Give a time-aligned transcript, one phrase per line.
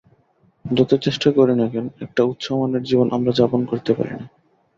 [0.65, 4.25] যত চেষ্টাই করি না কেন, একটি উচ্চমানের জীবন আমরা যাপন করিতে পারি না।